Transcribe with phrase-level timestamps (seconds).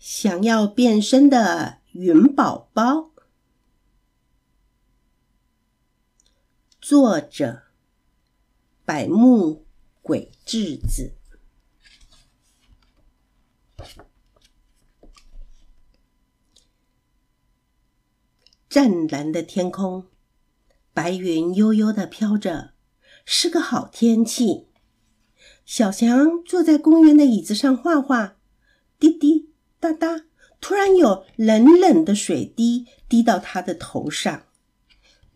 [0.00, 3.10] 想要变身的云宝宝，
[6.80, 7.64] 作者：
[8.86, 9.66] 百目
[10.00, 11.12] 鬼智子。
[18.70, 20.06] 湛蓝的天空，
[20.94, 22.72] 白云悠悠的飘着，
[23.26, 24.68] 是个好天气。
[25.66, 28.38] 小强坐在公园的椅子上画画，
[28.98, 29.49] 滴滴。
[29.80, 30.26] 哒哒！
[30.60, 34.44] 突然有冷冷的水滴滴到他的头上。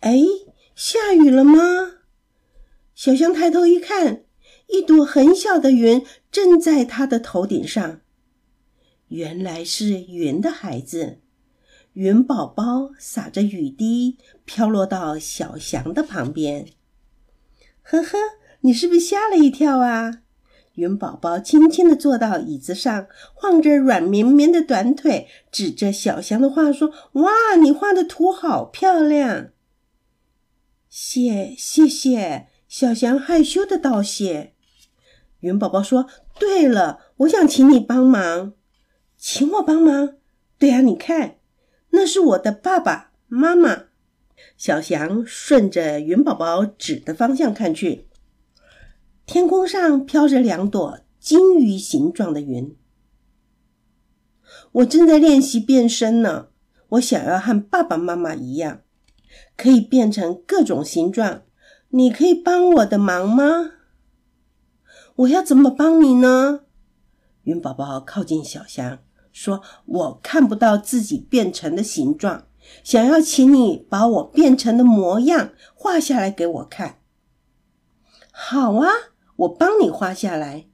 [0.00, 0.20] 哎，
[0.74, 1.94] 下雨了吗？
[2.94, 4.24] 小象抬头一看，
[4.66, 8.02] 一朵很小的云正在他的头顶上。
[9.08, 11.20] 原来是云的孩子，
[11.94, 16.66] 云宝宝洒着雨滴飘落到小翔的旁边。
[17.82, 18.18] 呵呵，
[18.60, 20.22] 你是不是吓了一跳啊？
[20.76, 29.48] 云宝宝轻轻地坐到椅子上，晃着软绵绵的短腿，指着小翔的画说：“哇，你画的图好漂亮！”
[30.88, 34.52] 谢谢谢，小翔害羞的道谢。
[35.40, 38.52] 云宝宝说：“对了，我想请你帮忙，
[39.16, 40.16] 请我帮忙。
[40.58, 41.36] 对呀，你看，
[41.90, 43.84] 那是我的爸爸妈妈。”
[44.58, 48.08] 小翔顺着云宝宝指的方向看去。
[49.26, 52.76] 天空上飘着两朵金鱼形状的云。
[54.70, 56.48] 我正在练习变身呢。
[56.90, 58.82] 我想要和爸爸妈妈一样，
[59.56, 61.42] 可以变成各种形状。
[61.88, 63.72] 你可以帮我的忙吗？
[65.16, 66.60] 我要怎么帮你呢？
[67.42, 69.00] 云宝宝靠近小翔，
[69.32, 72.46] 说：“我看不到自己变成的形状，
[72.84, 77.00] 想要请你把我变成的模样画下来给我看。”
[78.30, 78.88] 好啊。
[79.36, 80.66] 我帮你画下来。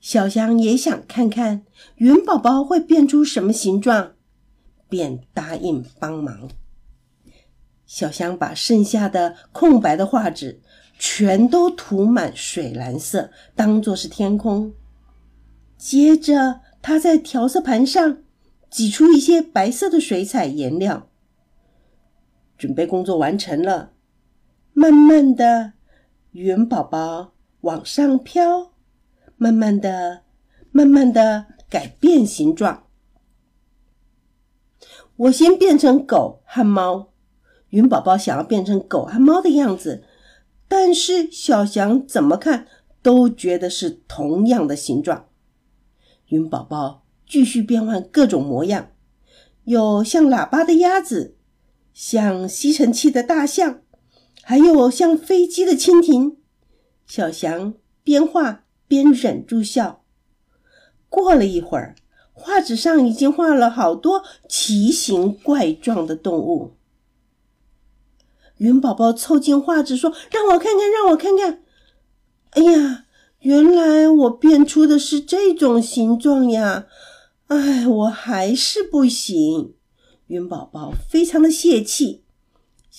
[0.00, 4.12] 小香也想看看云宝宝会变出什么形状，
[4.88, 6.48] 便答应帮忙。
[7.84, 10.60] 小香把剩下的空白的画纸
[10.98, 14.72] 全都涂满水蓝色，当作是天空。
[15.76, 18.22] 接着，她在调色盘上
[18.70, 21.08] 挤出一些白色的水彩颜料。
[22.56, 23.92] 准备工作完成了。
[24.72, 25.72] 慢慢的，
[26.32, 27.32] 云宝宝。
[27.62, 28.72] 往上飘，
[29.36, 30.22] 慢慢的、
[30.70, 32.84] 慢慢的改变形状。
[35.16, 37.12] 我先变成狗和猫，
[37.68, 40.04] 云宝宝想要变成狗和猫的样子，
[40.66, 42.66] 但是小翔怎么看
[43.02, 45.26] 都觉得是同样的形状。
[46.28, 48.92] 云宝宝继续变换各种模样，
[49.64, 51.36] 有像喇叭的鸭子，
[51.92, 53.82] 像吸尘器的大象，
[54.42, 56.39] 还有像飞机的蜻蜓。
[57.10, 60.04] 小翔边画边忍住笑。
[61.08, 61.96] 过了一会儿，
[62.32, 66.76] 画纸上已经画了好多奇形怪状的动物。
[68.58, 71.64] 云宝宝凑近画纸说：“让我看看，让我看看。”
[72.50, 73.06] 哎呀，
[73.40, 76.86] 原来我变出的是这种形状呀！
[77.48, 79.74] 哎，我还是不行。
[80.28, 82.22] 云宝宝非常的泄气。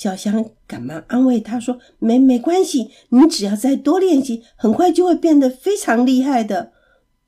[0.01, 6.71] 小翔赶忙安慰他说：“没没关系，你只要再多练习，很快就会变得非常厉害的。”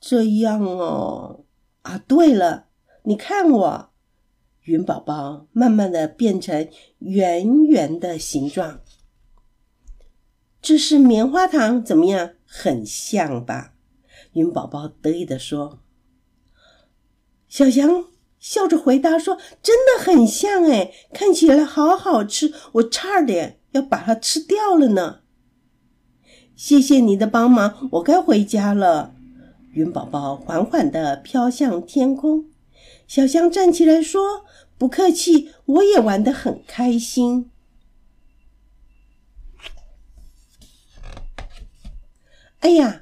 [0.01, 1.45] 这样哦，
[1.83, 2.69] 啊，对了，
[3.03, 3.89] 你看我，
[4.63, 6.67] 云宝宝慢慢的变成
[6.97, 8.81] 圆圆的形状。
[10.59, 12.31] 这是棉花糖，怎么样？
[12.43, 13.75] 很像吧？
[14.31, 15.77] 云宝宝得意的说。
[17.47, 18.12] 小翔。
[18.43, 25.21] 笑着回答说：“真的很像哎，看起来好好吃，我差点要把它吃掉了呢。”
[26.53, 29.15] 谢谢你的帮忙，我该回家了。
[29.71, 32.49] 云宝宝缓缓地飘向天空。
[33.07, 34.43] 小象站起来说
[34.77, 37.49] ：“不客气，我也玩得很开心。”
[42.59, 42.99] 哎呀！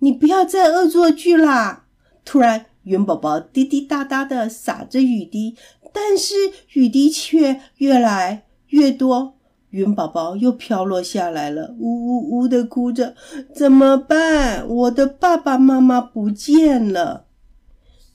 [0.00, 1.86] 你不要再恶作剧啦！
[2.24, 5.56] 突然，云宝宝滴滴答答的洒着雨滴，
[5.92, 6.34] 但是
[6.74, 9.34] 雨滴却越来越多，
[9.70, 13.16] 云宝宝又飘落下来了，呜呜呜的哭着。
[13.52, 14.64] 怎么办？
[14.68, 17.26] 我的爸爸妈妈不见了！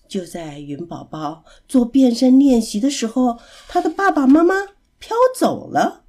[0.08, 3.38] 就在云宝宝做变身练习的时候，
[3.68, 4.56] 他的爸爸妈妈
[4.98, 6.04] 飘走了。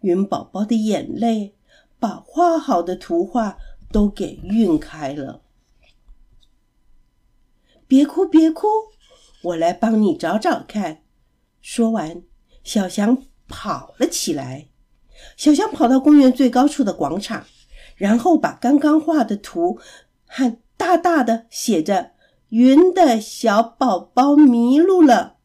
[0.00, 1.54] 云宝宝的眼泪
[1.98, 3.56] 把画好的图画。
[3.92, 5.42] 都给晕开了，
[7.86, 8.66] 别哭别哭，
[9.42, 11.02] 我来帮你找找看。
[11.60, 12.22] 说完，
[12.62, 14.68] 小翔跑了起来。
[15.36, 17.44] 小翔跑到公园最高处的广场，
[17.96, 19.78] 然后把刚刚画的图
[20.26, 22.12] 和大大的写着
[22.48, 25.38] “云的小宝宝迷路了”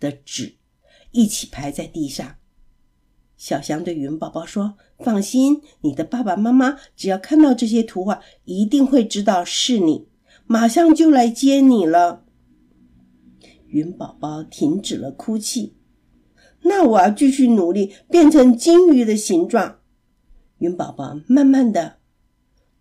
[0.00, 0.56] 的纸
[1.10, 2.36] 一起排在地上。
[3.42, 10.06] 小翔对云宝宝说：“放心，你的爸爸妈妈只要看到这些图画，一定会知道是你，
[10.46, 12.24] 马上就来接你了。”
[13.66, 15.74] 云宝宝停止了哭泣。
[16.60, 19.80] 那我要继续努力，变成金鱼的形状。
[20.58, 21.96] 云宝宝慢慢的、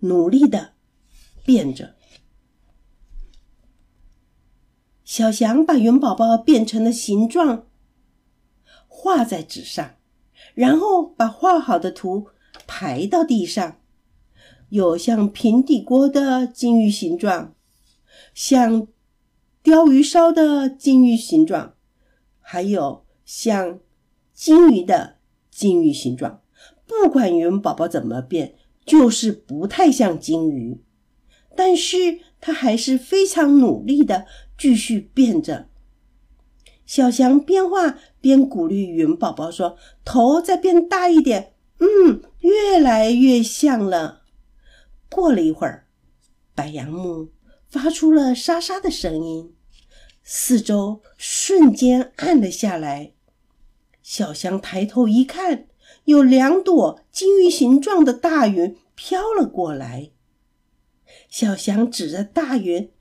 [0.02, 0.74] 努力的
[1.44, 1.96] 变着。
[5.04, 7.66] 小翔把云宝宝变成的形状
[8.88, 9.96] 画在纸上。
[10.62, 12.28] 然后把画好的图
[12.68, 13.78] 排到地上，
[14.70, 17.56] 有像平底锅的金鱼形状，
[18.36, 18.88] 像
[19.64, 21.74] 鲷鱼烧的金鱼形状，
[22.40, 23.80] 还有像
[24.36, 25.16] 金鱼的
[25.50, 26.44] 金鱼形状。
[26.86, 28.54] 不管云宝宝怎么变，
[28.86, 30.80] 就是不太像金鱼，
[31.56, 35.71] 但是他还是非常努力的继续变着。
[36.92, 44.24] 小翔边画边鼓励云宝宝说：“头再变大一点，嗯，越来越像了。”
[45.10, 45.88] 过了一会儿，
[46.54, 47.30] 白杨木
[47.70, 49.56] 发出了沙沙的声音，
[50.22, 53.14] 四周瞬间暗了下来。
[54.04, 55.68] 小翔抬头一看，
[56.04, 60.12] 有两朵金鱼形状的大云飘了过来。
[61.30, 62.92] 小翔指着大云：“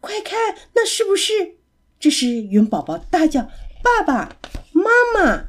[0.00, 1.56] 快看，那是不是？”
[2.00, 3.48] 这时，云宝宝大叫
[3.82, 4.36] ：“爸爸
[4.72, 5.48] 妈妈！”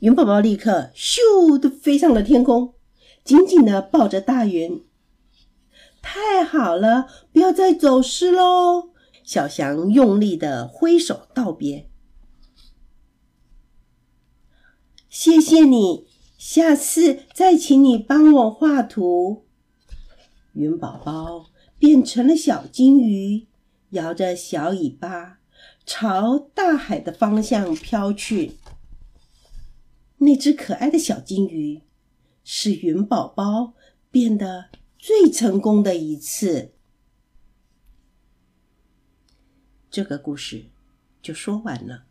[0.00, 2.74] 云宝宝立刻咻的飞上了天空，
[3.24, 4.84] 紧紧的抱着大云。
[6.02, 8.90] 太好了，不要再走失喽！
[9.24, 11.90] 小翔用力的挥手道别
[15.10, 16.06] ：“谢谢你，
[16.38, 19.46] 下次再请你帮我画图。”
[20.54, 21.46] 云宝宝
[21.76, 23.48] 变成了小金鱼。
[23.96, 25.40] 摇着小尾巴，
[25.84, 28.58] 朝大海的方向飘去。
[30.18, 31.82] 那只可爱的小金鱼，
[32.44, 33.74] 是云宝宝
[34.10, 36.72] 变得最成功的一次。
[39.90, 40.66] 这个故事
[41.22, 42.04] 就说完了。